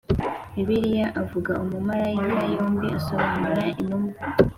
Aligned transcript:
Bibiliya 0.53 1.07
avuga 1.21 1.51
umumarayika 1.63 2.39
yombi 2.53 2.87
asobanura 2.97 3.63
intumwa 3.81 4.13